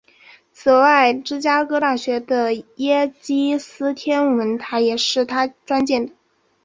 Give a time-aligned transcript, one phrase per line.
[0.51, 6.13] 此外芝加哥大学的耶基斯天文台也是他捐建的。